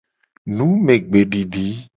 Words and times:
Numegbedidi. 0.57 1.65